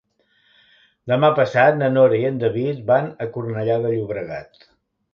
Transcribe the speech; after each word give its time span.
Demà 1.11 1.29
passat 1.41 1.77
na 1.83 1.91
Nora 1.97 2.19
i 2.23 2.27
en 2.31 2.41
David 2.47 2.83
van 2.91 3.13
a 3.27 3.31
Cornellà 3.37 3.81
de 3.87 3.97
Llobregat. 3.97 4.63